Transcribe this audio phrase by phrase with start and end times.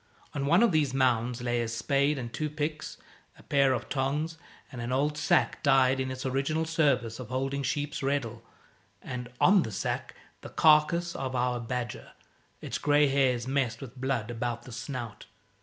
[0.33, 2.97] On one of these mounds lay a spade and two picks,
[3.37, 4.35] a pair of tongs,
[4.71, 8.41] an old sack, dyed in its original service of holding sheep's reddle,
[9.03, 12.13] and, on the sack, the carcase of our badger,
[12.61, 15.27] its grey hairs messed with blood about the snout.